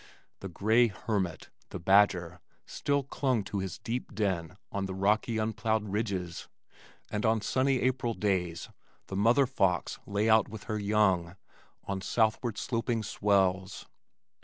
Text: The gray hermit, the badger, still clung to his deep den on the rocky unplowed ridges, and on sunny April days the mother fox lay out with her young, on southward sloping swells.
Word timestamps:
The 0.39 0.49
gray 0.49 0.87
hermit, 0.87 1.51
the 1.69 1.79
badger, 1.79 2.39
still 2.65 3.03
clung 3.03 3.43
to 3.43 3.59
his 3.59 3.77
deep 3.77 4.15
den 4.15 4.57
on 4.71 4.87
the 4.87 4.95
rocky 4.95 5.37
unplowed 5.37 5.89
ridges, 5.89 6.47
and 7.11 7.23
on 7.23 7.39
sunny 7.41 7.81
April 7.81 8.15
days 8.15 8.67
the 9.09 9.15
mother 9.15 9.45
fox 9.45 9.99
lay 10.07 10.27
out 10.27 10.49
with 10.49 10.63
her 10.63 10.79
young, 10.79 11.35
on 11.83 12.01
southward 12.01 12.57
sloping 12.57 13.03
swells. 13.03 13.85